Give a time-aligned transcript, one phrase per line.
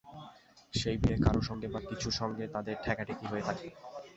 [0.73, 3.69] সেই ভিড়ে কারও সঙ্গে বা কিছুর সঙ্গে তাদের ঠেকাঠেকি হয়ে থাকবে।